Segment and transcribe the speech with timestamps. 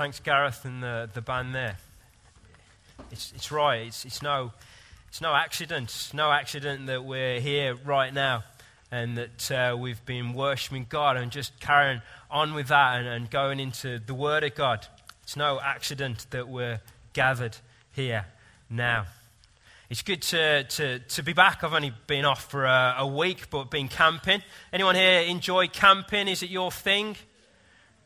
[0.00, 1.76] Thanks, Gareth and the, the band there.
[3.10, 3.86] It's, it's right.
[3.86, 4.52] It's, it's, no,
[5.08, 5.90] it's no accident.
[5.90, 8.44] It's no accident that we're here right now
[8.90, 12.00] and that uh, we've been worshipping God and just carrying
[12.30, 14.86] on with that and, and going into the Word of God.
[15.22, 16.80] It's no accident that we're
[17.12, 17.58] gathered
[17.92, 18.24] here
[18.70, 19.04] now.
[19.90, 21.62] It's good to, to, to be back.
[21.62, 24.42] I've only been off for a, a week, but been camping.
[24.72, 26.26] Anyone here enjoy camping?
[26.26, 27.16] Is it your thing?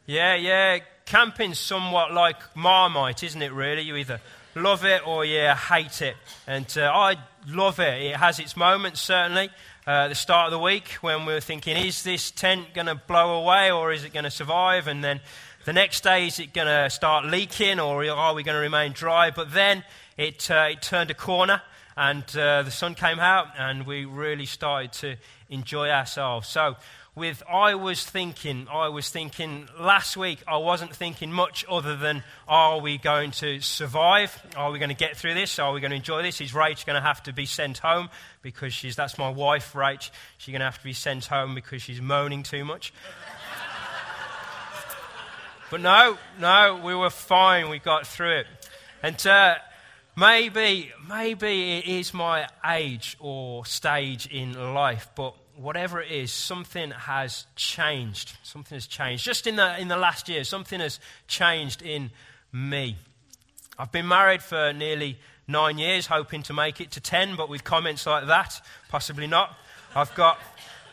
[0.07, 0.81] Yeah, yeah.
[1.07, 3.83] Camping's somewhat like Marmite, isn't it, really?
[3.83, 4.21] You either
[4.55, 6.17] love it or you hate it.
[6.47, 8.03] And uh, I love it.
[8.03, 9.51] It has its moments, certainly.
[9.87, 12.95] Uh, the start of the week when we are thinking, is this tent going to
[12.95, 14.87] blow away or is it going to survive?
[14.87, 15.21] And then
[15.67, 18.93] the next day, is it going to start leaking or are we going to remain
[18.93, 19.31] dry?
[19.31, 19.85] But then
[20.17, 21.61] it, uh, it turned a corner
[21.99, 25.17] and uh, the sun came out and we really started to
[25.51, 26.49] enjoy ourselves.
[26.49, 26.77] So,
[27.17, 32.25] with I was thinking, I was thinking last week, I wasn't thinking much other than
[32.49, 34.37] are we going to survive?
[34.57, 35.59] Are we going to get through this?
[35.61, 36.41] Are we going to enjoy this?
[36.41, 38.09] Is Rach going to have to be sent home
[38.43, 40.11] because she's, that's my wife, Rach.
[40.39, 42.93] She's going to have to be sent home because she's moaning too much.
[45.71, 47.71] but no, no, we were fine.
[47.71, 48.47] We got through it.
[49.05, 49.55] And uh,
[50.17, 56.91] maybe, maybe it is my age or stage in life, but whatever it is, something
[56.91, 58.37] has changed.
[58.43, 59.25] Something has changed.
[59.25, 62.11] Just in the, in the last year, something has changed in
[62.53, 62.97] me.
[63.79, 67.65] I've been married for nearly nine years, hoping to make it to ten, but with
[67.65, 69.57] comments like that, possibly not.
[69.95, 70.39] I've got,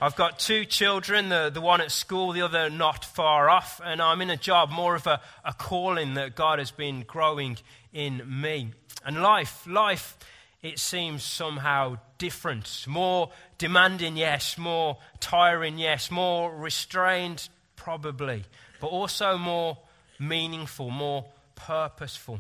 [0.02, 4.02] I've got two children, the, the one at school, the other not far off, and
[4.02, 7.58] I'm in a job, more of a, a calling that God has been growing
[7.94, 8.72] in me.
[9.06, 10.18] And life, life
[10.62, 12.86] it seems somehow different.
[12.88, 14.56] More demanding, yes.
[14.56, 16.12] More tiring, yes.
[16.12, 18.44] More restrained, probably.
[18.80, 19.80] But also more
[20.20, 22.40] meaningful, more purposeful.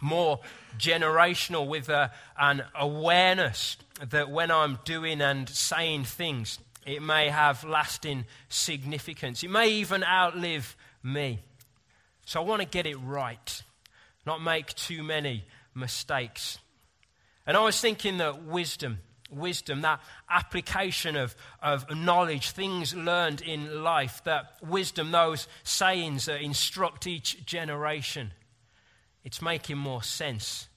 [0.00, 0.40] More
[0.78, 7.64] generational with a, an awareness that when I'm doing and saying things, it may have
[7.64, 9.42] lasting significance.
[9.42, 11.40] It may even outlive me.
[12.24, 13.62] So I want to get it right,
[14.24, 16.58] not make too many mistakes.
[17.46, 18.98] And I was thinking that wisdom,
[19.30, 26.42] wisdom, that application of, of knowledge, things learned in life, that wisdom, those sayings that
[26.42, 28.32] instruct each generation,
[29.24, 30.68] it's making more sense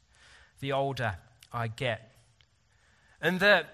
[0.60, 1.18] the older
[1.52, 2.12] I get.
[3.22, 3.68] And there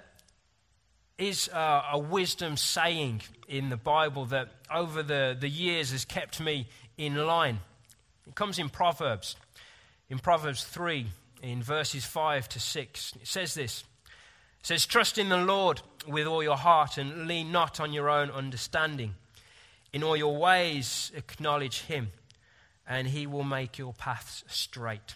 [1.18, 6.40] is a, a wisdom saying in the Bible that over the, the years has kept
[6.40, 6.68] me
[6.98, 7.60] in line.
[8.28, 9.36] It comes in Proverbs.
[10.10, 11.08] In Proverbs 3,
[11.42, 13.14] in verses 5 to 6.
[13.22, 13.84] It says this
[14.60, 18.10] It says, Trust in the Lord with all your heart and lean not on your
[18.10, 19.16] own understanding.
[19.94, 22.12] In all your ways, acknowledge him,
[22.88, 25.16] and he will make your paths straight.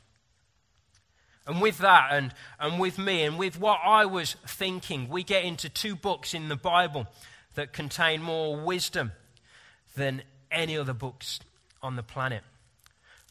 [1.46, 5.44] And with that, and, and with me, and with what I was thinking, we get
[5.44, 7.08] into two books in the Bible
[7.56, 9.12] that contain more wisdom
[9.96, 10.22] than
[10.52, 11.40] any other books
[11.82, 12.44] on the planet.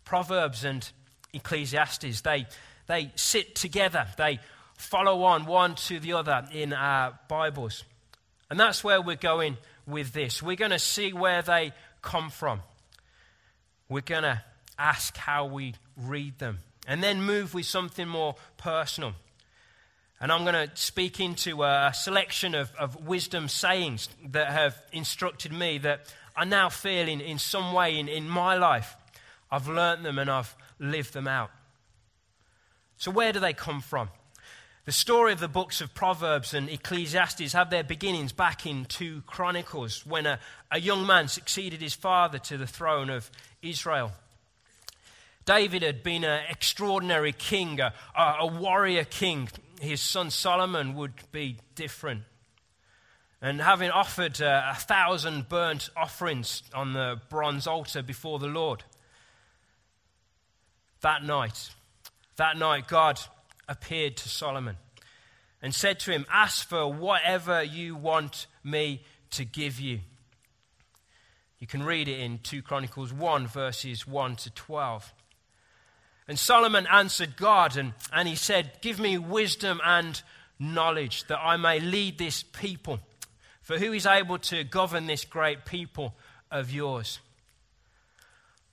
[0.04, 0.90] Proverbs and
[1.32, 2.46] Ecclesiastes, they,
[2.88, 4.40] they sit together, they
[4.74, 7.84] follow on one to the other in our Bibles.
[8.50, 9.56] And that's where we're going
[9.86, 10.42] with this.
[10.42, 11.72] We're going to see where they
[12.02, 12.62] come from.
[13.88, 14.42] We're going to
[14.78, 19.12] ask how we read them, and then move with something more personal.
[20.20, 25.52] And I'm going to speak into a selection of, of wisdom sayings that have instructed
[25.52, 28.96] me that I now feel in, in some way in, in my life.
[29.50, 31.50] I've learnt them and I've lived them out.
[32.98, 34.10] So, where do they come from?
[34.84, 39.22] The story of the books of Proverbs and Ecclesiastes have their beginnings back in 2
[39.26, 43.30] Chronicles when a, a young man succeeded his father to the throne of
[43.62, 44.12] Israel.
[45.44, 49.48] David had been an extraordinary king, a, a warrior king.
[49.80, 52.22] His son Solomon would be different.
[53.40, 58.82] And having offered uh, a thousand burnt offerings on the bronze altar before the Lord,
[61.02, 61.70] that night,
[62.38, 63.20] that night, God
[63.68, 64.76] appeared to Solomon
[65.60, 70.00] and said to him, Ask for whatever you want me to give you.
[71.58, 75.12] You can read it in 2 Chronicles 1, verses 1 to 12.
[76.28, 80.20] And Solomon answered God, and, and he said, Give me wisdom and
[80.58, 83.00] knowledge that I may lead this people.
[83.62, 86.14] For who is able to govern this great people
[86.50, 87.18] of yours?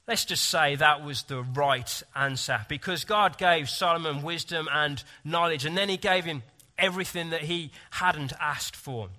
[0.08, 5.66] Let's just say that was the right answer because God gave Solomon wisdom and knowledge,
[5.66, 6.44] and then he gave him
[6.78, 9.10] everything that he hadn't asked for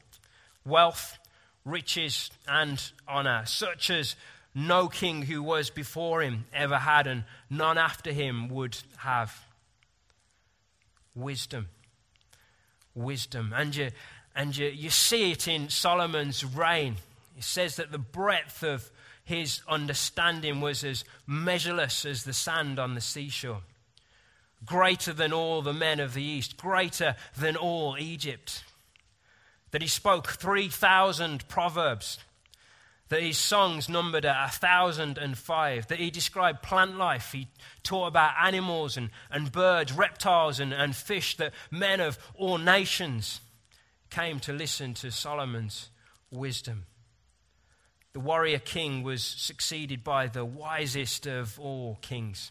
[0.65, 1.19] wealth,
[1.65, 4.15] riches, and honor, such as
[4.55, 9.44] no king who was before him ever had, and none after him would have.
[11.15, 11.69] Wisdom.
[12.94, 13.53] Wisdom.
[13.56, 13.91] And you,
[14.35, 16.97] and you, you see it in Solomon's reign.
[17.37, 18.91] It says that the breadth of
[19.26, 23.62] his understanding was as measureless as the sand on the seashore.
[24.64, 28.62] Greater than all the men of the east, greater than all Egypt.
[29.73, 32.19] That he spoke 3,000 proverbs
[33.08, 37.32] that his songs numbered a thousand and five, that he described plant life.
[37.32, 37.49] He
[37.82, 43.40] taught about animals and, and birds, reptiles and, and fish, that men of all nations
[44.11, 45.88] came to listen to Solomon's
[46.31, 46.87] wisdom.
[48.17, 52.51] The warrior king was succeeded by the wisest of all kings.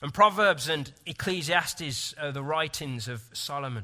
[0.00, 3.82] And Proverbs and Ecclesiastes are the writings of Solomon.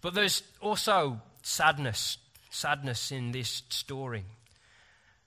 [0.00, 2.16] But there's also sadness
[2.48, 4.24] sadness in this story.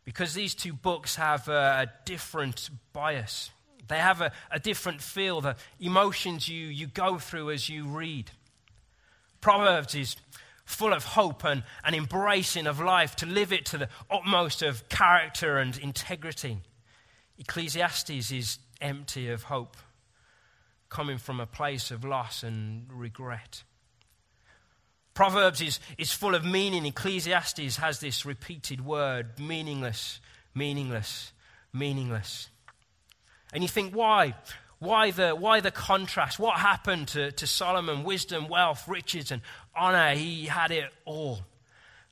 [0.04, 3.52] Because these two books have a, different bias,
[3.88, 8.32] they have a, a different feel, the emotions you, you go through as you read.
[9.42, 10.16] Proverbs is
[10.68, 14.88] full of hope and, and embracing of life, to live it to the utmost of
[14.90, 16.60] character and integrity.
[17.40, 19.78] Ecclesiastes is empty of hope,
[20.90, 23.64] coming from a place of loss and regret.
[25.14, 26.86] Proverbs is, is full of meaning.
[26.86, 30.20] Ecclesiastes has this repeated word meaningless,
[30.54, 31.32] meaningless,
[31.74, 32.50] meaningless.
[33.54, 34.36] And you think, why?
[34.80, 36.38] Why the, why the contrast?
[36.38, 38.04] What happened to, to Solomon?
[38.04, 39.42] Wisdom, wealth, riches, and
[39.76, 40.14] honor.
[40.14, 41.40] He had it all.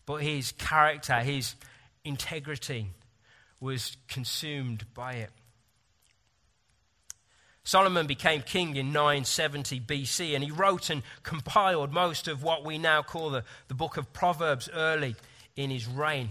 [0.05, 1.55] But his character, his
[2.03, 2.87] integrity
[3.59, 5.31] was consumed by it.
[7.63, 12.77] Solomon became king in 970 BC, and he wrote and compiled most of what we
[12.77, 15.15] now call the, the book of Proverbs early
[15.55, 16.29] in his reign.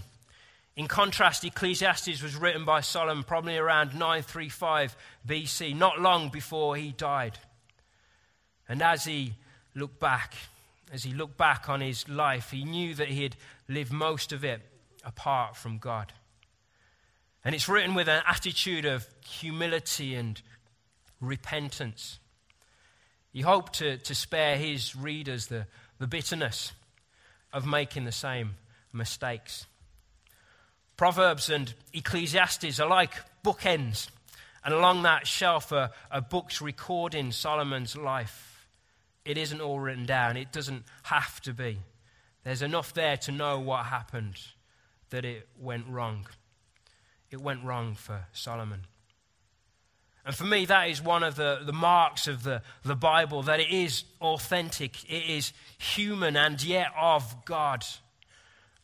[0.76, 6.90] In contrast, Ecclesiastes was written by Solomon probably around 935 BC, not long before he
[6.90, 7.38] died.
[8.68, 9.34] And as he
[9.74, 10.34] looked back,
[10.92, 13.36] as he looked back on his life, he knew that he had
[13.68, 14.62] lived most of it
[15.04, 16.12] apart from God.
[17.44, 20.40] And it's written with an attitude of humility and
[21.20, 22.18] repentance.
[23.32, 25.66] He hoped to, to spare his readers the,
[25.98, 26.72] the bitterness
[27.52, 28.54] of making the same
[28.92, 29.66] mistakes.
[30.96, 33.12] Proverbs and Ecclesiastes are like
[33.44, 34.08] bookends,
[34.64, 38.68] and along that shelf are, are books recording Solomon's life.
[39.24, 41.78] It isn't all written down, it doesn't have to be.
[42.44, 44.36] There's enough there to know what happened,
[45.10, 46.26] that it went wrong.
[47.30, 48.82] It went wrong for Solomon.
[50.26, 53.60] And for me, that is one of the, the marks of the, the Bible that
[53.60, 57.84] it is authentic, it is human, and yet of God.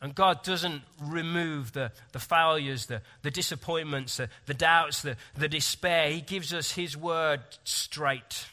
[0.01, 5.47] And God doesn't remove the, the failures, the, the disappointments, the, the doubts, the, the
[5.47, 6.09] despair.
[6.09, 8.47] He gives us His word straight.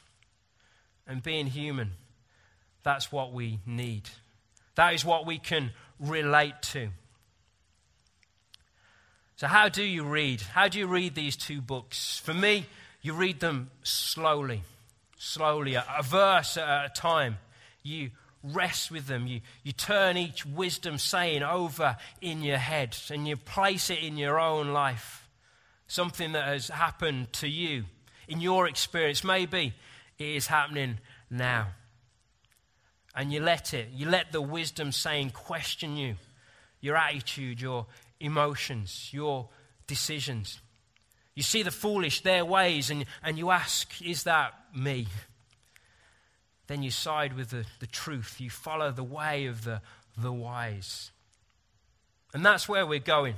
[1.06, 1.92] And being human,
[2.82, 4.10] that's what we need.
[4.74, 6.90] That is what we can relate to.
[9.36, 10.42] So, how do you read?
[10.42, 12.18] How do you read these two books?
[12.18, 12.66] For me,
[13.00, 14.62] you read them slowly,
[15.16, 17.38] slowly, a, a verse at a time.
[17.82, 18.10] You
[18.42, 19.26] rest with them.
[19.26, 24.16] You, you turn each wisdom saying over in your head and you place it in
[24.16, 25.28] your own life.
[25.86, 27.84] Something that has happened to you
[28.28, 29.24] in your experience.
[29.24, 29.74] Maybe
[30.18, 30.98] it is happening
[31.30, 31.68] now.
[33.14, 36.16] And you let it, you let the wisdom saying question you,
[36.80, 37.86] your attitude, your
[38.20, 39.48] emotions, your
[39.86, 40.60] decisions.
[41.34, 45.06] You see the foolish, their ways, and, and you ask, Is that me?
[46.68, 48.40] Then you side with the, the truth.
[48.40, 49.80] You follow the way of the,
[50.16, 51.10] the wise.
[52.32, 53.34] And that's where we're going.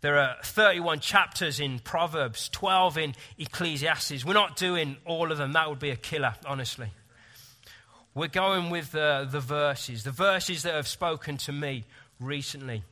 [0.00, 4.24] There are 31 chapters in Proverbs, 12 in Ecclesiastes.
[4.24, 6.90] We're not doing all of them, that would be a killer, honestly.
[8.14, 11.84] We're going with the, the verses, the verses that have spoken to me
[12.20, 12.82] recently.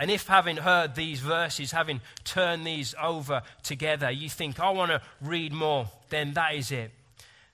[0.00, 4.90] And if, having heard these verses, having turned these over together, you think, I want
[4.90, 6.90] to read more, then that is it.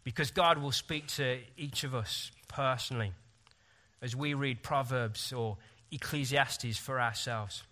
[0.06, 3.10] Because God will speak to each of us personally
[4.00, 5.56] as we read Proverbs or
[5.90, 7.64] Ecclesiastes for ourselves.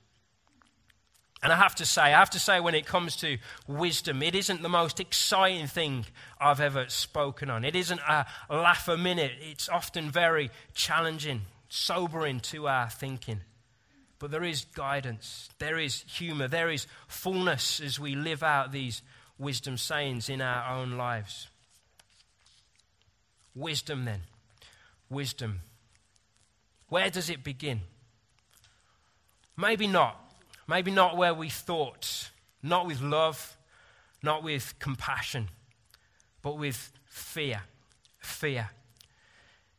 [1.45, 3.39] And I have to say, I have to say, when it comes to
[3.69, 6.07] wisdom, it isn't the most exciting thing
[6.41, 7.65] I've ever spoken on.
[7.65, 9.31] It isn't a laugh a minute.
[9.41, 13.43] It's often very challenging, sobering to our thinking.
[14.19, 19.03] But there is guidance, there is humor, there is fullness as we live out these
[19.39, 21.49] wisdom sayings in our own lives.
[23.55, 24.23] Wisdom, then.
[25.09, 25.61] Wisdom.
[26.89, 27.81] Where does it begin?
[29.57, 30.21] Maybe not.
[30.67, 32.31] Maybe not where we thought.
[32.63, 33.57] Not with love,
[34.23, 35.49] not with compassion,
[36.41, 37.63] but with fear.
[38.19, 38.71] Fear.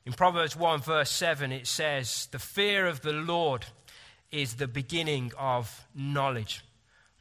[0.05, 3.65] In Proverbs 1, verse 7, it says, The fear of the Lord
[4.31, 6.63] is the beginning of knowledge,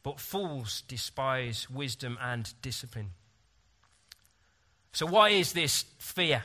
[0.02, 3.12] but fools despise wisdom and discipline.
[4.94, 6.44] So, why is this fear?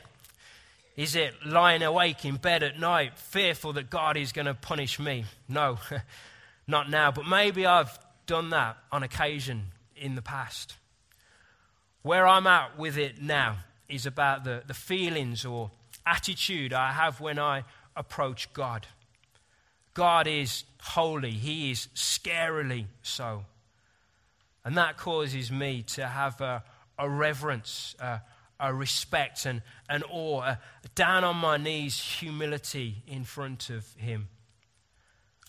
[0.96, 4.98] Is it lying awake in bed at night, fearful that God is going to punish
[4.98, 5.24] me?
[5.48, 5.78] No,
[6.66, 9.66] not now, but maybe I've done that on occasion
[9.96, 10.74] in the past.
[12.02, 15.70] Where I'm at with it now is about the, the feelings or
[16.04, 17.62] attitude I have when I
[17.94, 18.88] approach God.
[19.94, 23.44] God is holy, He is scarily so.
[24.64, 26.64] And that causes me to have a,
[26.98, 28.20] a reverence, a,
[28.60, 30.56] a respect, and an awe,
[30.94, 34.28] down on my knees humility in front of Him.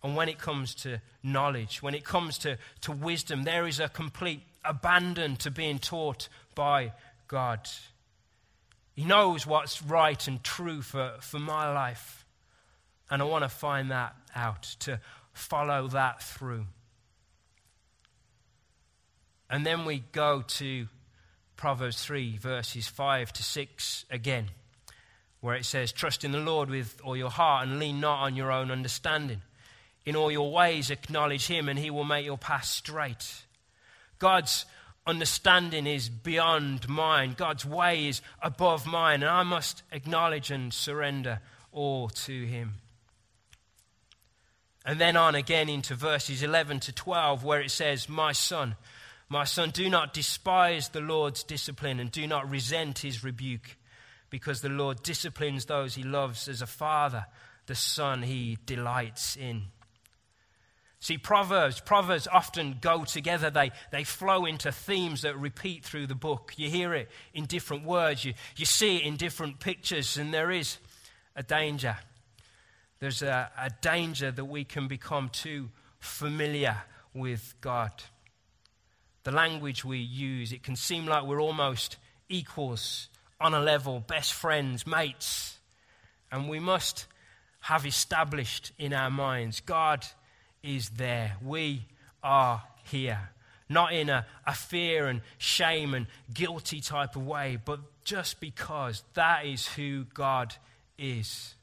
[0.03, 3.89] And when it comes to knowledge, when it comes to, to wisdom, there is a
[3.89, 6.94] complete abandon to being taught by
[7.27, 7.70] God.
[8.94, 12.25] He knows what's right and true for, for my life.
[13.10, 15.00] And I want to find that out, to
[15.34, 16.65] follow that through.
[19.50, 20.88] And then we go to
[21.62, 24.48] Proverbs 3, verses 5 to 6 again,
[25.41, 28.36] where it says, Trust in the Lord with all your heart and lean not on
[28.36, 29.44] your own understanding.
[30.03, 33.44] In all your ways acknowledge him, and he will make your path straight.
[34.18, 34.65] God's
[35.06, 37.36] understanding is beyond mine.
[37.38, 41.41] God's way is above mine, and I must acknowledge and surrender
[41.72, 42.74] all to Him.
[44.84, 48.77] And then on again into verses 11 to 12, where it says, My son,
[49.32, 53.78] my son, do not despise the Lord's discipline and do not resent his rebuke,
[54.30, 57.26] because the Lord disciplines those he loves as a father,
[57.66, 59.64] the son he delights in.
[61.00, 63.50] See, Proverbs, Proverbs often go together.
[63.50, 66.54] They, they flow into themes that repeat through the book.
[66.58, 70.52] You hear it in different words, you, you see it in different pictures, and there
[70.52, 70.78] is
[71.38, 71.96] a danger.
[73.00, 75.70] There's a, a danger that we can become too
[76.00, 76.76] familiar
[77.14, 77.94] with God.
[79.24, 81.98] The language we use, it can seem like we're almost
[82.30, 83.10] equals,
[83.40, 85.58] on a level, best friends, mates.
[86.32, 87.08] And we must
[87.62, 90.06] have established in our minds God
[90.63, 91.36] is there.
[91.44, 91.86] We
[92.24, 93.30] are here.
[93.70, 99.04] Not in a, a fear and shame and guilty type of way, but just because
[99.13, 100.56] that is who God
[100.98, 101.56] is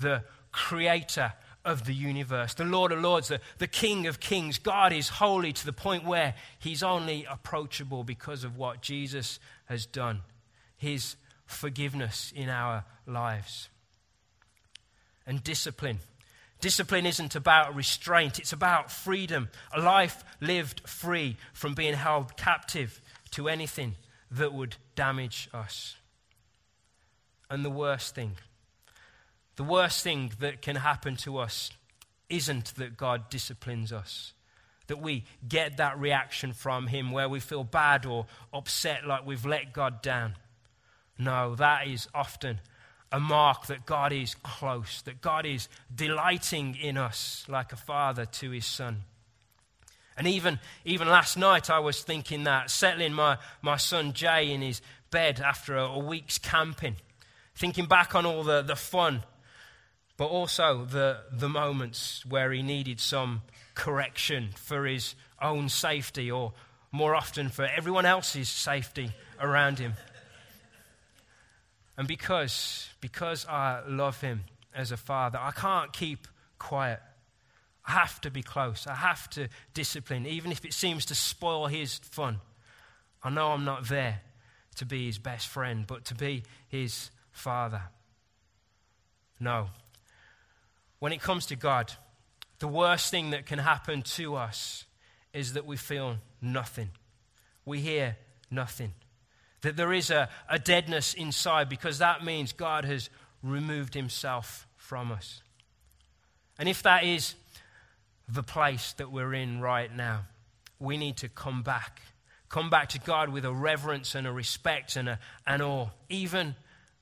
[0.00, 1.32] the creator
[1.64, 4.58] of the universe, the Lord of Lords, the, the King of Kings.
[4.58, 9.86] God is holy to the point where he's only approachable because of what Jesus has
[9.86, 10.20] done,
[10.76, 11.16] his
[11.46, 13.68] forgiveness in our lives.
[15.26, 16.00] And discipline
[16.64, 23.02] Discipline isn't about restraint, it's about freedom, a life lived free from being held captive
[23.32, 23.96] to anything
[24.30, 25.96] that would damage us.
[27.50, 28.36] And the worst thing,
[29.56, 31.70] the worst thing that can happen to us
[32.28, 34.32] isn't that God disciplines us,
[34.86, 39.46] that we get that reaction from Him where we feel bad or upset like we've
[39.46, 40.34] let God down.
[41.18, 42.60] No, that is often
[43.14, 48.24] a mark that God is close, that God is delighting in us like a father
[48.26, 49.04] to his son.
[50.16, 54.62] And even, even last night, I was thinking that, settling my, my son Jay in
[54.62, 54.82] his
[55.12, 56.96] bed after a, a week's camping,
[57.54, 59.22] thinking back on all the, the fun,
[60.16, 63.42] but also the, the moments where he needed some
[63.74, 66.52] correction for his own safety, or
[66.92, 69.94] more often for everyone else's safety around him.
[71.96, 74.44] And because, because I love him
[74.74, 76.26] as a father, I can't keep
[76.58, 77.00] quiet.
[77.86, 78.86] I have to be close.
[78.86, 82.40] I have to discipline, even if it seems to spoil his fun.
[83.22, 84.22] I know I'm not there
[84.76, 87.82] to be his best friend, but to be his father.
[89.38, 89.68] No.
[91.04, 91.92] When it comes to God,
[92.60, 94.86] the worst thing that can happen to us
[95.34, 96.92] is that we feel nothing.
[97.66, 98.16] We hear
[98.50, 98.94] nothing.
[99.60, 103.10] That there is a, a deadness inside because that means God has
[103.42, 105.42] removed himself from us.
[106.58, 107.34] And if that is
[108.26, 110.22] the place that we're in right now,
[110.78, 112.00] we need to come back.
[112.48, 116.54] Come back to God with a reverence and a respect and a, an awe, even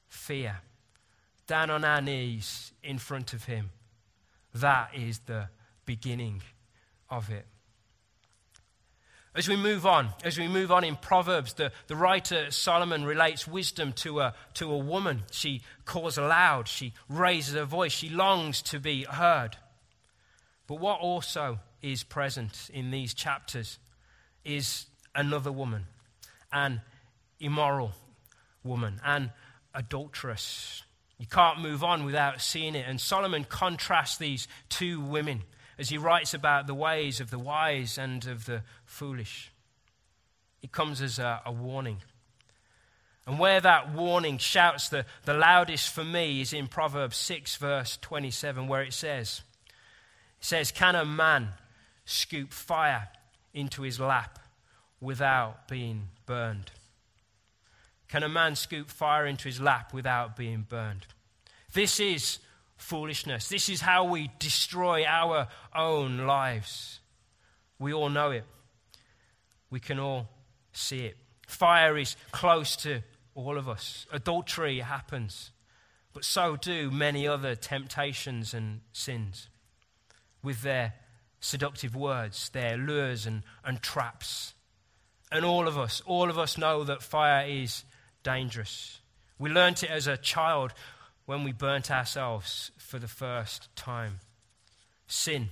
[0.09, 0.59] fear.
[1.47, 3.71] Down on our knees in front of Him.
[4.55, 5.49] That is the
[5.87, 6.43] beginning
[7.09, 7.47] of it.
[9.35, 13.49] As we move on, as we move on in Proverbs, the, the writer Solomon relates
[13.49, 15.23] wisdom to a, to a woman.
[15.31, 19.57] She calls aloud, she raises her voice, she longs to be heard.
[20.67, 23.79] But what also is present in these chapters
[24.45, 25.87] is another woman,
[26.53, 26.83] an
[27.41, 27.93] immoral
[28.63, 29.33] woman, an
[29.75, 30.83] adulteress.
[31.23, 32.85] You can't move on without seeing it.
[32.85, 35.45] And Solomon contrasts these two women
[35.79, 39.53] as he writes about the ways of the wise and of the foolish.
[40.63, 41.99] It comes as a, a warning.
[43.25, 47.97] And where that warning shouts the, the loudest for me is in Proverbs 6, verse
[47.99, 49.43] 27, where it says,
[50.41, 51.51] It says, Can a man
[52.05, 53.11] scoop fire
[53.55, 54.41] into his lap
[55.01, 56.73] without being burned?
[58.13, 61.07] Can a man scoop fire into his lap without being burned?
[61.73, 62.41] This is
[62.77, 63.49] foolishness.
[63.49, 67.01] This is how we destroy our own lives.
[67.79, 68.45] We all know it.
[69.71, 70.29] We can all
[70.75, 71.17] see it.
[71.47, 73.01] Fire is close to
[73.35, 74.05] all of us.
[74.13, 75.51] Adultery happens,
[76.13, 79.49] but so do many other temptations and sins
[80.43, 80.93] with their
[81.41, 84.53] seductive words, their lures and, and traps.
[85.31, 87.85] And all of us, all of us know that fire is
[88.23, 89.01] dangerous.
[89.39, 90.73] We learnt it as a child
[91.27, 94.21] when we burnt ourselves for the first time.
[95.07, 95.51] Sin.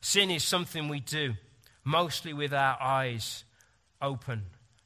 [0.00, 1.34] Sin is something we do
[1.88, 3.44] mostly with our eyes
[4.02, 4.42] open,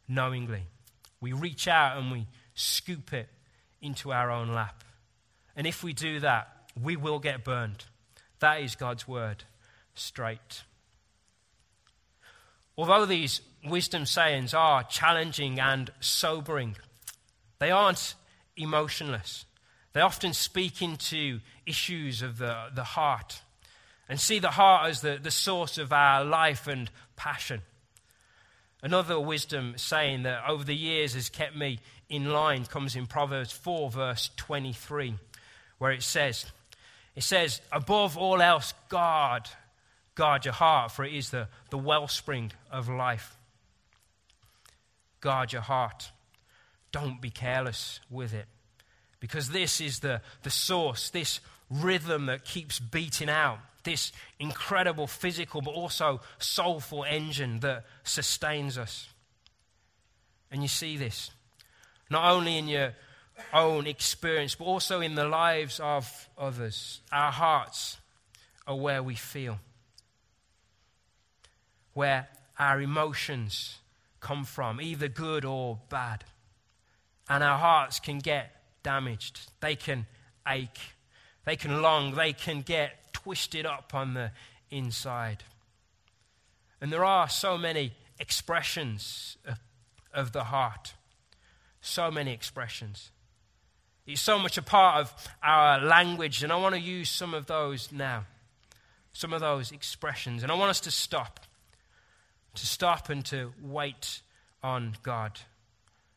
[0.06, 0.62] knowingly.
[1.20, 3.28] We reach out and we scoop it
[3.80, 4.84] into our own lap.
[5.56, 6.48] And if we do that,
[6.80, 7.84] we will get burned.
[8.38, 9.44] That is God's word
[9.94, 10.62] straight.
[12.78, 16.76] Although these wisdom sayings are challenging and sobering,
[17.62, 18.16] they aren't
[18.56, 19.44] emotionless.
[19.92, 23.40] They often speak into issues of the, the heart
[24.08, 27.62] and see the heart as the, the source of our life and passion.
[28.82, 31.78] Another wisdom saying that over the years has kept me
[32.08, 35.14] in line comes in Proverbs 4, verse 23,
[35.78, 36.46] where it says,
[37.14, 39.48] It says, above all else, guard,
[40.16, 43.36] guard your heart, for it is the, the wellspring of life.
[45.20, 46.10] Guard your heart.
[46.92, 48.46] Don't be careless with it.
[49.20, 55.60] Because this is the, the source, this rhythm that keeps beating out this incredible physical
[55.60, 59.08] but also soulful engine that sustains us.
[60.50, 61.30] And you see this
[62.10, 62.92] not only in your
[63.54, 67.00] own experience, but also in the lives of others.
[67.10, 67.96] Our hearts
[68.66, 69.58] are where we feel,
[71.94, 72.28] where
[72.58, 73.78] our emotions
[74.20, 76.24] come from, either good or bad.
[77.32, 80.04] And our hearts can get damaged, they can
[80.46, 80.78] ache,
[81.46, 84.32] they can long, they can get twisted up on the
[84.70, 85.42] inside.
[86.78, 89.58] And there are so many expressions of,
[90.12, 90.92] of the heart.
[91.80, 93.10] So many expressions.
[94.06, 97.46] It's so much a part of our language, and I want to use some of
[97.46, 98.26] those now.
[99.14, 100.42] Some of those expressions.
[100.42, 101.40] And I want us to stop.
[102.56, 104.20] To stop and to wait
[104.62, 105.40] on God.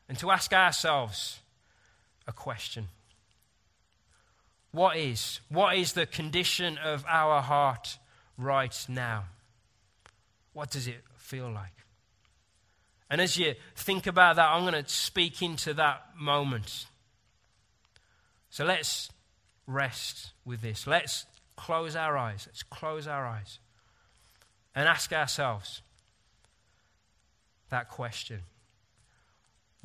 [0.08, 1.40] And to ask ourselves
[2.26, 2.88] a question
[4.72, 5.40] what is?
[5.48, 7.96] What is the condition of our heart
[8.36, 9.24] right now?
[10.52, 11.72] What does it feel like?
[13.08, 16.86] And as you think about that, I'm going to speak into that moment.
[18.50, 19.08] So let's
[19.66, 20.86] rest with this.
[20.86, 21.24] Let's
[21.56, 22.44] close our eyes.
[22.46, 23.58] Let's close our eyes
[24.74, 25.80] and ask ourselves
[27.70, 28.42] that question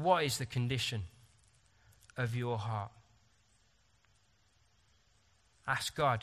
[0.01, 1.03] What is the condition
[2.17, 2.91] of your heart?
[5.67, 6.21] Ask God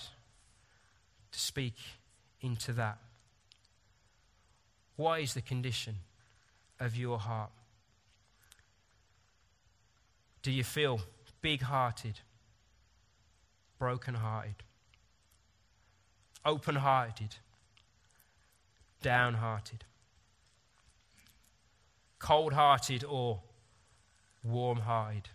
[1.30, 1.74] to speak
[2.40, 2.98] into that.
[4.96, 5.96] What is the condition
[6.80, 7.50] of your heart?
[10.42, 11.00] Do you feel
[11.40, 12.20] big hearted,
[13.78, 14.56] broken hearted,
[16.44, 17.36] open hearted,
[19.02, 19.84] downhearted,
[22.18, 23.40] cold hearted, or
[24.42, 25.28] warm hearted,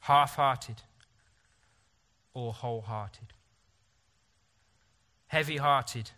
[0.00, 0.82] half hearted?
[2.36, 3.32] or wholehearted,
[5.28, 6.10] heavy hearted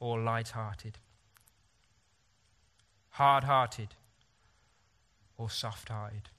[0.00, 0.98] or light hearted,
[3.10, 3.94] hard hearted
[5.38, 6.30] or soft hearted,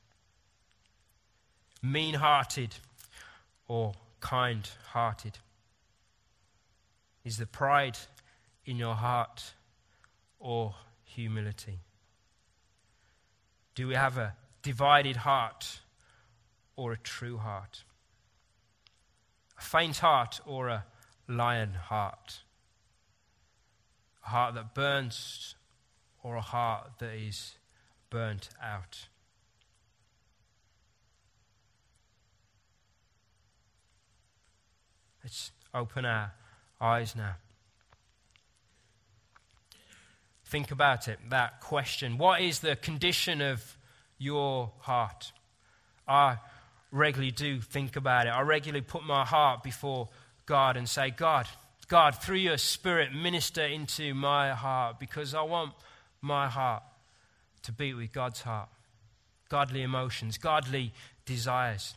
[1.82, 2.76] mean hearted
[3.70, 5.40] or kind hearted?
[7.24, 7.98] Is the pride
[8.66, 9.54] in your heart
[10.38, 11.80] or humility?
[13.78, 15.82] Do we have a divided heart
[16.76, 17.84] or a true heart?
[19.56, 20.86] a faint heart or a
[21.28, 22.40] lion heart?
[24.26, 25.54] A heart that burns
[26.24, 27.54] or a heart that is
[28.10, 29.10] burnt out?
[35.24, 36.34] Let's open our
[36.82, 37.36] eyes now.
[40.48, 42.18] Think about it, that question.
[42.18, 43.78] What is the condition of
[44.18, 45.34] your heart?
[46.08, 46.38] I
[46.90, 48.30] regularly do think about it.
[48.30, 50.08] I regularly put my heart before
[50.46, 51.48] God and say, God,
[51.90, 55.74] God, through your Spirit, minister into my heart because I want
[56.22, 56.84] my heart
[57.64, 58.70] to beat with God's heart.
[59.50, 60.94] Godly emotions, godly
[61.26, 61.94] desires.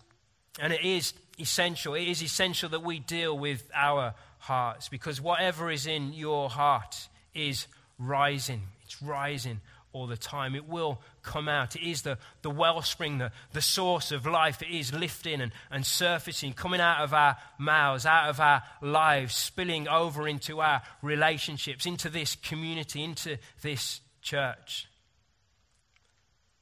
[0.58, 1.94] And it is essential.
[1.94, 7.08] It is essential that we deal with our hearts because whatever is in your heart
[7.32, 7.68] is
[8.00, 8.62] rising.
[8.82, 9.60] It's rising
[9.92, 10.54] all the time.
[10.54, 11.76] It will come out.
[11.76, 14.62] It is the, the wellspring, the, the source of life.
[14.62, 19.34] It is lifting and, and surfacing, coming out of our mouths, out of our lives,
[19.34, 24.86] spilling over into our relationships, into this community, into this church.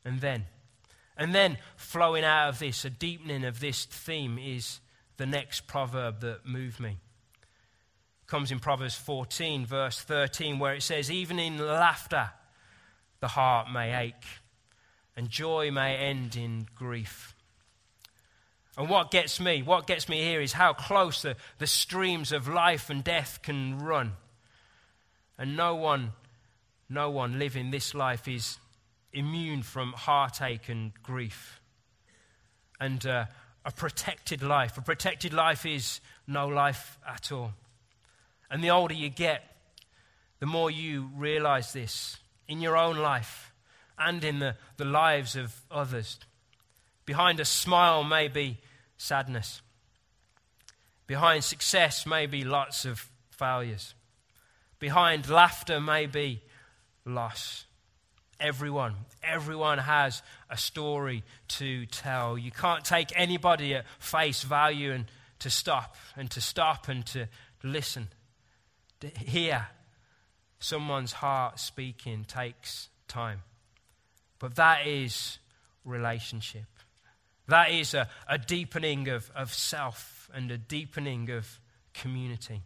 [0.05, 0.47] And then,
[1.17, 4.81] and then flowing out of this, a deepening of this theme is
[5.19, 6.99] the next proverb that moved me
[8.29, 12.31] comes in Proverbs 14, verse 13, where it says, Even in laughter,
[13.21, 14.27] the heart may ache,
[15.17, 17.35] and joy may end in grief.
[18.77, 22.47] And what gets me, what gets me here is how close the, the streams of
[22.47, 24.13] life and death can run.
[25.37, 26.13] And no one,
[26.89, 28.59] no one living this life is
[29.13, 31.61] immune from heartache and grief.
[32.79, 33.25] And uh,
[33.65, 37.55] a protected life, a protected life is no life at all.
[38.51, 39.45] And the older you get,
[40.41, 43.53] the more you realize this in your own life
[43.99, 46.19] and in the, the lives of others.
[47.05, 48.59] Behind a smile may be
[48.97, 49.61] sadness.
[51.07, 53.95] Behind success may be lots of failures.
[54.79, 56.43] Behind laughter may be
[57.05, 57.65] loss.
[58.39, 62.39] Everyone, everyone has a story to tell.
[62.39, 65.07] You can't take anybody at face value and
[65.41, 67.29] to stop and to stop and to
[67.65, 68.09] listen
[69.01, 69.69] to hear
[70.59, 73.43] someone's heart speaking takes time.
[74.39, 75.39] But that is
[75.85, 76.67] relationship.
[77.49, 81.61] That is a, a deepening of, of self and a deepening of
[81.95, 82.63] community.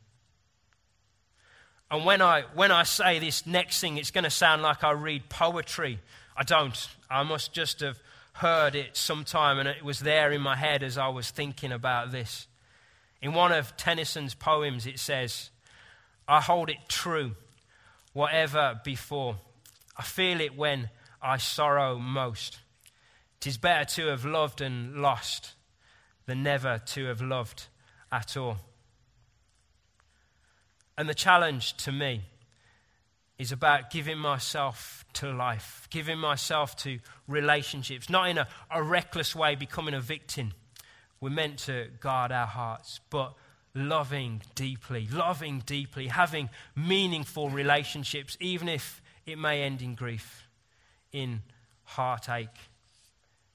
[1.90, 4.92] And when I, when I say this next thing, it's going to sound like I
[4.92, 5.98] read poetry.
[6.36, 6.88] I don't.
[7.10, 8.00] I must just have
[8.32, 12.10] heard it sometime, and it was there in my head as I was thinking about
[12.10, 12.48] this.
[13.20, 15.50] In one of Tennyson's poems, it says,
[16.26, 17.32] I hold it true,
[18.12, 19.36] whatever before.
[19.96, 22.58] I feel it when I sorrow most.
[23.40, 25.54] Tis better to have loved and lost
[26.26, 27.66] than never to have loved
[28.10, 28.58] at all.
[30.96, 32.22] And the challenge to me
[33.38, 39.34] is about giving myself to life, giving myself to relationships, not in a, a reckless
[39.34, 40.52] way, becoming a victim.
[41.20, 43.34] We're meant to guard our hearts, but
[43.74, 50.48] loving deeply, loving deeply, having meaningful relationships, even if it may end in grief,
[51.12, 51.40] in
[51.84, 52.48] heartache,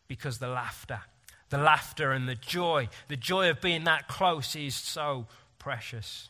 [0.07, 1.01] because the laughter,
[1.49, 5.27] the laughter and the joy, the joy of being that close is so
[5.59, 6.29] precious.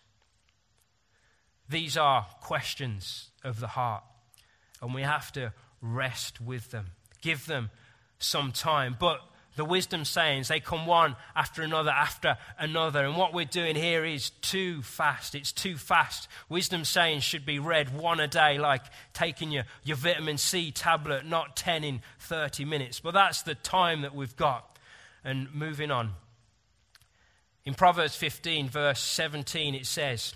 [1.69, 4.04] These are questions of the heart,
[4.82, 6.88] and we have to rest with them,
[7.21, 7.69] give them
[8.19, 8.95] some time.
[9.00, 9.19] But
[9.58, 13.04] the wisdom sayings, they come one after another after another.
[13.04, 15.34] And what we're doing here is too fast.
[15.34, 16.30] It's too fast.
[16.48, 21.26] Wisdom sayings should be read one a day, like taking your, your vitamin C tablet,
[21.26, 23.00] not 10 in 30 minutes.
[23.00, 24.78] But that's the time that we've got.
[25.24, 26.12] And moving on.
[27.65, 30.36] In Proverbs 15, verse 17, it says,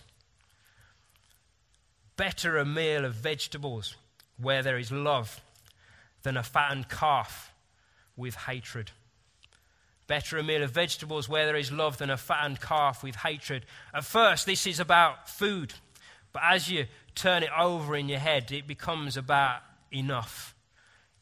[2.17, 3.95] Better a meal of vegetables
[4.37, 5.39] where there is love
[6.23, 7.53] than a fattened calf
[8.17, 8.91] with hatred.
[10.11, 13.65] Better a meal of vegetables where there is love than a fattened calf with hatred.
[13.93, 15.73] At first, this is about food.
[16.33, 20.53] But as you turn it over in your head, it becomes about enough.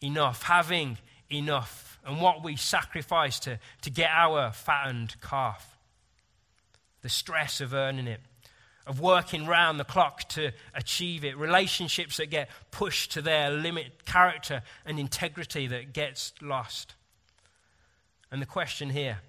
[0.01, 0.41] Enough.
[0.41, 0.97] Having
[1.31, 1.99] enough.
[2.03, 5.77] And what we sacrifice to, to get our fattened calf.
[7.03, 8.21] The stress of earning it.
[8.87, 11.37] Of working round the clock to achieve it.
[11.37, 14.03] Relationships that get pushed to their limit.
[14.07, 16.95] Character and integrity that gets lost.
[18.31, 19.19] And the question here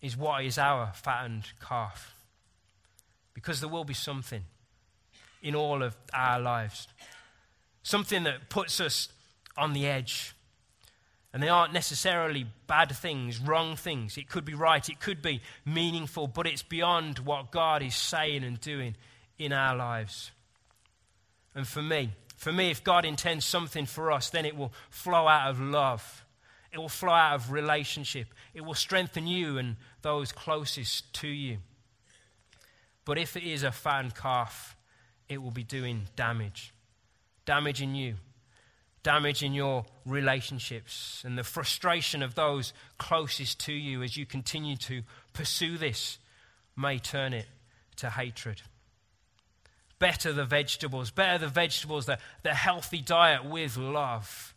[0.00, 2.14] is what is our fattened calf?
[3.34, 4.42] Because there will be something
[5.42, 6.88] in all of our lives,
[7.82, 9.08] something that puts us
[9.56, 10.34] on the edge.
[11.32, 14.18] And they aren't necessarily bad things, wrong things.
[14.18, 18.44] It could be right, it could be meaningful, but it's beyond what God is saying
[18.44, 18.96] and doing
[19.38, 20.30] in our lives.
[21.54, 25.26] And for me, for me, if God intends something for us, then it will flow
[25.26, 26.24] out of love
[26.72, 28.28] it will flow out of relationship.
[28.54, 31.58] It will strengthen you and those closest to you.
[33.04, 34.76] But if it is a fattened calf,
[35.28, 36.72] it will be doing damage.
[37.44, 38.14] Damage in you,
[39.02, 44.76] damage in your relationships, and the frustration of those closest to you as you continue
[44.76, 46.18] to pursue this
[46.76, 47.46] may turn it
[47.96, 48.62] to hatred.
[49.98, 54.54] Better the vegetables, better the vegetables, the, the healthy diet with love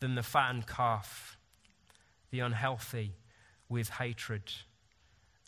[0.00, 1.37] than the fattened calf,
[2.30, 3.12] the unhealthy
[3.68, 4.42] with hatred.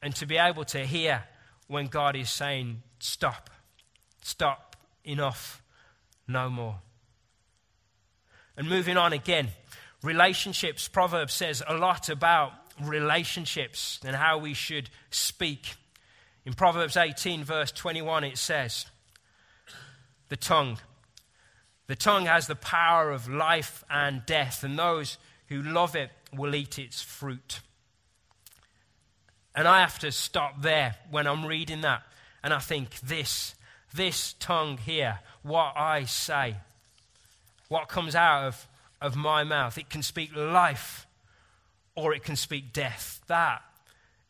[0.03, 1.25] And to be able to hear
[1.67, 3.51] when God is saying, Stop,
[4.23, 5.63] stop, enough,
[6.29, 6.81] no more.
[8.57, 9.49] And moving on again,
[10.03, 10.89] relationships.
[10.89, 15.75] Proverbs says a lot about relationships and how we should speak.
[16.45, 18.87] In Proverbs 18, verse 21, it says,
[20.29, 20.79] The tongue.
[21.87, 26.55] The tongue has the power of life and death, and those who love it will
[26.55, 27.61] eat its fruit.
[29.55, 32.03] And I have to stop there when I'm reading that.
[32.43, 33.55] And I think, this,
[33.95, 36.57] this tongue here, what I say,
[37.69, 38.69] what comes out of,
[39.01, 41.07] of my mouth, it can speak life
[41.95, 43.21] or it can speak death.
[43.27, 43.63] That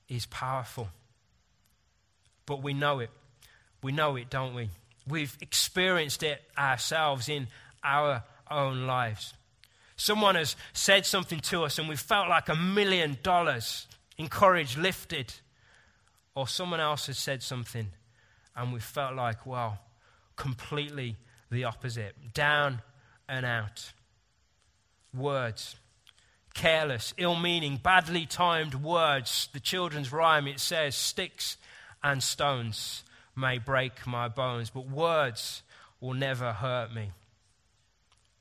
[0.08, 0.88] is powerful.
[2.46, 3.10] But we know it.
[3.82, 4.70] We know it, don't we?
[5.06, 7.48] We've experienced it ourselves in
[7.82, 9.34] our own lives.
[10.00, 13.86] Someone has said something to us and we felt like a million dollars
[14.16, 15.34] encouraged, lifted.
[16.34, 17.88] Or someone else has said something
[18.56, 19.78] and we felt like, wow,
[20.36, 21.16] completely
[21.50, 22.14] the opposite.
[22.32, 22.80] Down
[23.28, 23.92] and out.
[25.12, 25.76] Words.
[26.54, 29.50] Careless, ill meaning, badly timed words.
[29.52, 31.58] The children's rhyme, it says, sticks
[32.02, 33.04] and stones
[33.36, 35.62] may break my bones, but words
[36.00, 37.10] will never hurt me.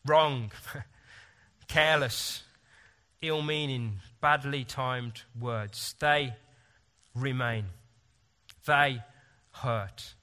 [0.06, 0.52] Wrong,
[1.70, 2.44] careless,
[3.22, 5.96] ill meaning, badly timed words.
[6.00, 6.34] They
[7.16, 7.66] remain,
[8.66, 9.02] they
[9.52, 10.14] hurt.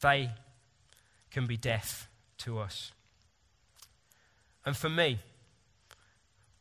[0.00, 0.30] They
[1.30, 2.92] can be death to us.
[4.64, 5.18] And for me,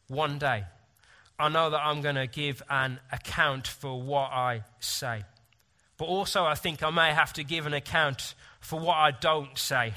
[0.07, 0.65] one day,
[1.37, 5.23] I know that I'm going to give an account for what I say.
[5.97, 9.57] But also, I think I may have to give an account for what I don't
[9.57, 9.93] say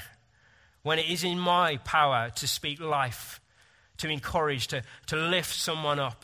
[0.83, 3.41] when it is in my power to speak life,
[3.97, 6.23] to encourage, to, to lift someone up,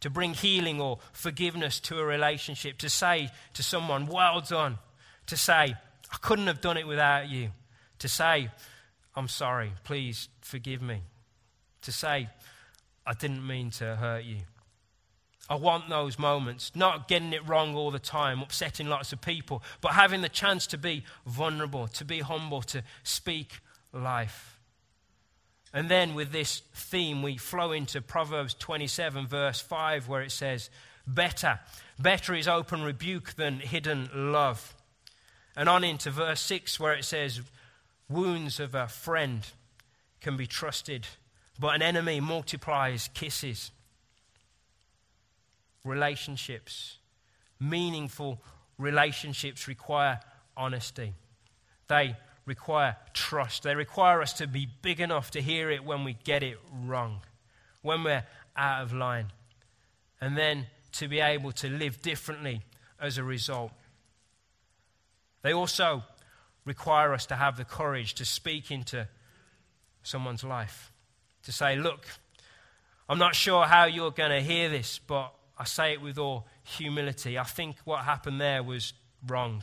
[0.00, 4.78] to bring healing or forgiveness to a relationship, to say to someone, Well done,
[5.26, 5.74] to say,
[6.12, 7.50] I couldn't have done it without you,
[8.00, 8.50] to say,
[9.14, 11.02] I'm sorry, please forgive me,
[11.82, 12.28] to say,
[13.06, 14.38] I didn't mean to hurt you.
[15.48, 19.62] I want those moments, not getting it wrong all the time, upsetting lots of people,
[19.80, 23.60] but having the chance to be vulnerable, to be humble, to speak
[23.96, 24.60] life.
[25.72, 30.70] And then with this theme, we flow into Proverbs 27, verse 5, where it says,
[31.06, 31.60] Better,
[31.98, 34.74] better is open rebuke than hidden love.
[35.56, 37.40] And on into verse 6, where it says,
[38.08, 39.46] Wounds of a friend
[40.20, 41.06] can be trusted,
[41.58, 43.70] but an enemy multiplies kisses.
[45.84, 46.96] Relationships,
[47.60, 48.40] meaningful
[48.78, 50.20] relationships require
[50.56, 51.14] honesty.
[51.88, 53.64] They require trust.
[53.64, 57.20] They require us to be big enough to hear it when we get it wrong,
[57.82, 58.24] when we're
[58.56, 59.32] out of line,
[60.20, 62.62] and then to be able to live differently
[63.00, 63.72] as a result.
[65.42, 66.04] They also
[66.64, 69.08] require us to have the courage to speak into
[70.02, 70.92] someone's life,
[71.42, 72.06] to say, Look,
[73.08, 76.46] I'm not sure how you're going to hear this, but I say it with all
[76.64, 77.38] humility.
[77.38, 78.92] I think what happened there was
[79.26, 79.62] wrong.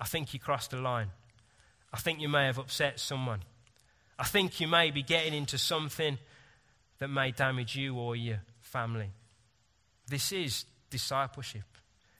[0.00, 1.10] I think you crossed the line.
[1.92, 3.40] I think you may have upset someone.
[4.18, 6.18] I think you may be getting into something
[6.98, 9.10] that may damage you or your family.
[10.08, 11.62] This is discipleship.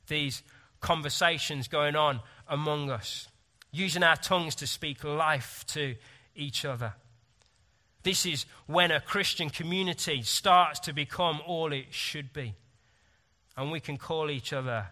[0.06, 0.42] These
[0.80, 3.28] conversations going on among us,
[3.70, 5.94] using our tongues to speak life to
[6.34, 6.94] each other.
[8.02, 12.54] This is when a Christian community starts to become all it should be.
[13.56, 14.86] And we can call each other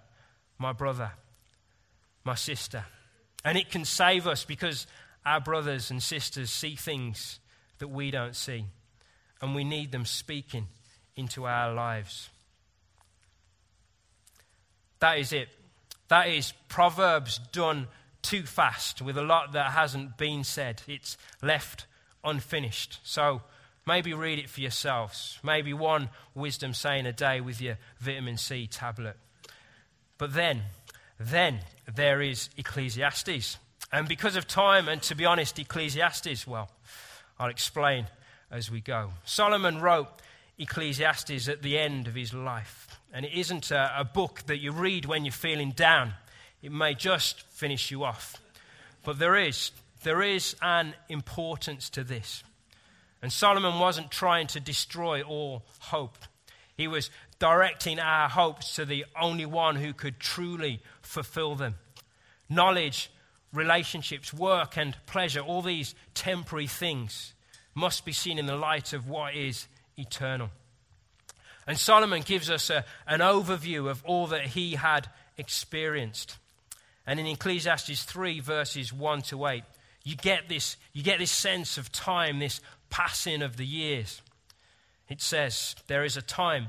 [0.58, 1.12] my brother,
[2.22, 2.84] my sister.
[3.44, 4.86] And it can save us because
[5.24, 7.38] our brothers and sisters see things
[7.78, 8.64] that we don't see.
[9.40, 10.66] And we need them speaking
[11.16, 12.30] into our lives.
[15.00, 15.48] That is it.
[16.08, 17.88] That is Proverbs done
[18.22, 20.82] too fast with a lot that hasn't been said.
[20.88, 21.86] It's left
[22.24, 22.98] unfinished.
[23.04, 23.42] So
[23.86, 25.38] maybe read it for yourselves.
[25.42, 29.16] Maybe one wisdom saying a day with your vitamin C tablet.
[30.16, 30.62] But then,
[31.20, 31.60] then
[31.94, 33.58] there is Ecclesiastes.
[33.92, 36.70] And because of time, and to be honest, Ecclesiastes, well,
[37.38, 38.06] I'll explain
[38.50, 39.10] as we go.
[39.24, 40.08] Solomon wrote
[40.58, 43.00] Ecclesiastes at the end of his life.
[43.12, 46.14] And it isn't a, a book that you read when you're feeling down.
[46.62, 48.40] It may just finish you off.
[49.04, 49.70] But there is,
[50.02, 52.42] there is an importance to this.
[53.22, 56.18] And Solomon wasn't trying to destroy all hope.
[56.76, 61.76] He was directing our hopes to the only one who could truly fulfill them.
[62.48, 63.10] Knowledge,
[63.52, 67.34] relationships, work, and pleasure, all these temporary things,
[67.74, 70.50] must be seen in the light of what is eternal.
[71.66, 76.38] And Solomon gives us a, an overview of all that he had experienced.
[77.06, 79.62] And in Ecclesiastes 3, verses 1 to 8,
[80.02, 84.22] you get this, you get this sense of time, this passing of the years.
[85.08, 86.68] It says, There is a time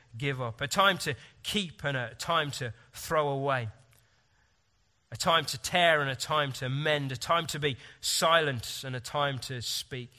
[0.17, 3.69] give up, a time to keep and a time to throw away,
[5.11, 8.95] a time to tear and a time to mend, a time to be silent and
[8.95, 10.11] a time to speak,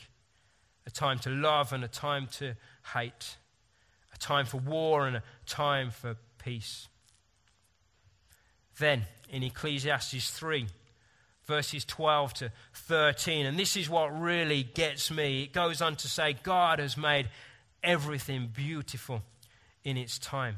[0.86, 2.54] a time to love and a time to
[2.94, 3.36] hate,
[4.14, 6.88] a time for war and a time for peace.
[8.78, 10.66] Then, in Ecclesiastes 3,
[11.44, 15.42] verses 12 to 13, and this is what really gets me.
[15.42, 17.28] It goes on to say, God has made
[17.82, 19.22] everything beautiful
[19.84, 20.56] in its time.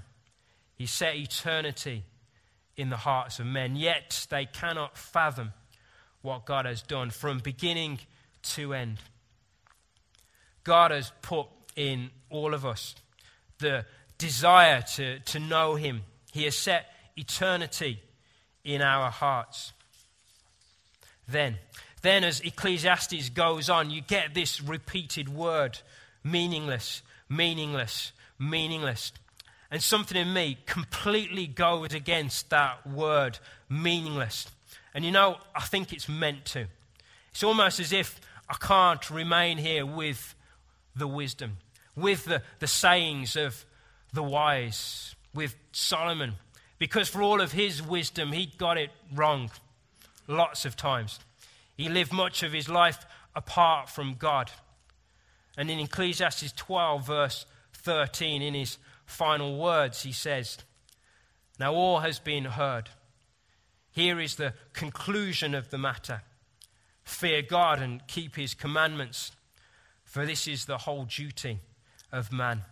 [0.76, 2.04] He set eternity
[2.76, 5.52] in the hearts of men, yet they cannot fathom
[6.22, 8.00] what God has done from beginning
[8.42, 8.98] to end.
[10.64, 12.94] God has put in all of us
[13.58, 13.84] the
[14.18, 16.02] desire to, to know Him.
[16.32, 18.00] He has set eternity
[18.64, 19.72] in our hearts.
[21.28, 21.56] Then,
[22.02, 25.78] then as Ecclesiastes goes on, you get this repeated word
[26.24, 29.12] meaningless, meaningless, meaningless.
[29.70, 34.46] And something in me completely goes against that word, meaningless.
[34.94, 36.66] And you know, I think it's meant to.
[37.30, 40.34] It's almost as if I can't remain here with
[40.94, 41.56] the wisdom,
[41.96, 43.64] with the, the sayings of
[44.12, 46.34] the wise, with Solomon.
[46.78, 49.50] Because for all of his wisdom, he got it wrong
[50.28, 51.18] lots of times.
[51.76, 54.50] He lived much of his life apart from God.
[55.56, 57.46] And in Ecclesiastes 12, verse
[57.84, 60.58] 13, in his final words, he says,
[61.60, 62.88] Now all has been heard.
[63.92, 66.22] Here is the conclusion of the matter
[67.04, 69.32] fear God and keep his commandments,
[70.04, 71.60] for this is the whole duty
[72.10, 72.62] of man.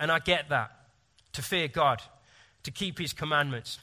[0.00, 0.72] And I get that,
[1.34, 2.02] to fear God,
[2.64, 3.78] to keep his commandments.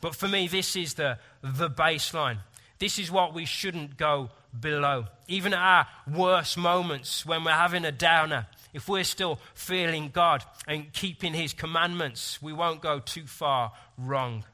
[0.00, 2.38] But for me, this is the, the baseline.
[2.78, 5.06] This is what we shouldn't go below.
[5.26, 10.44] Even at our worst moments, when we're having a downer, if we're still feeling God
[10.66, 14.44] and keeping His commandments, we won't go too far wrong.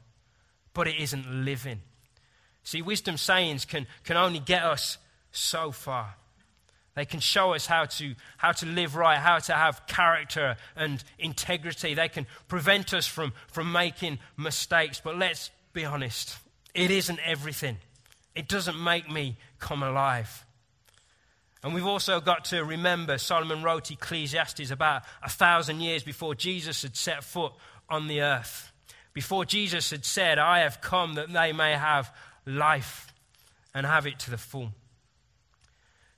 [0.72, 1.80] But it isn't living.
[2.62, 4.98] See, wisdom sayings can, can only get us
[5.30, 6.16] so far.
[6.94, 11.02] They can show us how to, how to live right, how to have character and
[11.18, 11.94] integrity.
[11.94, 15.00] They can prevent us from, from making mistakes.
[15.02, 16.38] But let's be honest,
[16.72, 17.78] it isn't everything.
[18.34, 20.44] It doesn't make me come alive.
[21.64, 26.82] And we've also got to remember Solomon wrote Ecclesiastes about a thousand years before Jesus
[26.82, 27.52] had set foot
[27.88, 28.70] on the earth.
[29.14, 33.14] Before Jesus had said, I have come that they may have life
[33.72, 34.72] and have it to the full.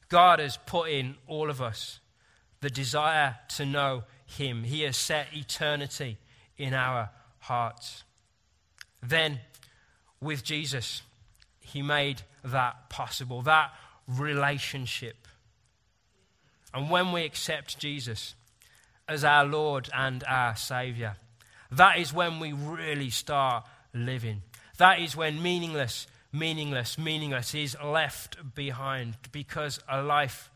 [0.09, 2.01] God has put in all of us
[2.61, 4.65] the desire to know Him.
[4.65, 6.19] He has set eternity
[6.59, 8.03] in our hearts.
[9.01, 9.39] Then,
[10.21, 11.03] with Jesus,
[11.61, 13.71] He made that possible, that
[14.09, 15.26] relationship.
[16.75, 18.35] And when we accept Jesus
[19.09, 21.17] as our Lord and our Savior,
[21.71, 23.65] that is when we really start
[23.95, 24.43] living.
[24.79, 30.51] That is when meaningless, meaningless, meaningless is left behind because a life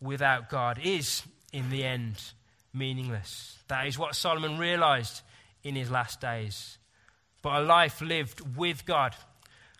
[0.00, 2.20] without God is, in the end,
[2.72, 3.58] meaningless.
[3.68, 5.22] That is what Solomon realized
[5.62, 6.78] in his last days.
[7.42, 9.14] But a life lived with God,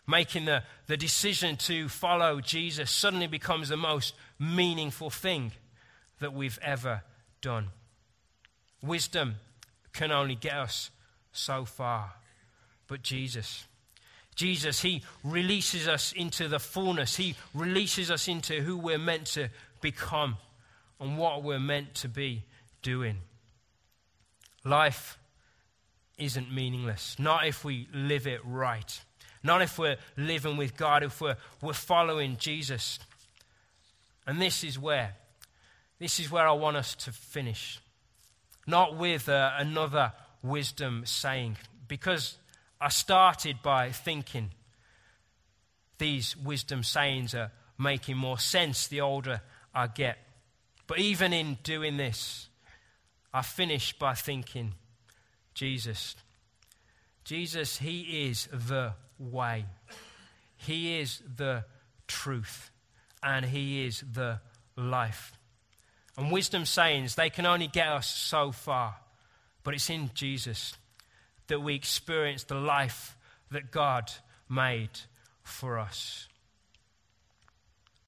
[0.07, 5.51] making the, the decision to follow Jesus, suddenly becomes the most meaningful thing
[6.21, 7.03] that we've ever
[7.41, 7.67] done.
[8.81, 9.35] Wisdom
[9.93, 10.89] can only get us
[11.33, 12.13] so far.
[12.87, 13.65] But Jesus,
[14.35, 17.17] Jesus, He releases us into the fullness.
[17.17, 19.49] He releases us into who we're meant to
[19.81, 20.37] become
[20.99, 22.43] and what we're meant to be
[22.81, 23.17] doing.
[24.63, 25.17] life
[26.17, 27.15] isn't meaningless.
[27.17, 29.01] Not if we live it right.
[29.43, 32.99] Not if we're living with God, if we're, we're following Jesus.
[34.27, 35.15] And this is where,
[36.01, 37.79] this is where I want us to finish.
[38.65, 42.37] Not with uh, another wisdom saying, because
[42.81, 44.49] I started by thinking
[45.99, 49.41] these wisdom sayings are making more sense the older
[49.75, 50.17] I get.
[50.87, 52.49] But even in doing this,
[53.31, 54.73] I finish by thinking,
[55.53, 56.15] Jesus.
[57.23, 59.65] Jesus, He is the way,
[60.57, 61.65] He is the
[62.07, 62.71] truth,
[63.21, 64.39] and He is the
[64.75, 65.33] life.
[66.21, 68.95] And wisdom sayings, they can only get us so far,
[69.63, 70.75] but it's in Jesus
[71.47, 73.17] that we experience the life
[73.49, 74.11] that God
[74.47, 74.91] made
[75.41, 76.27] for us.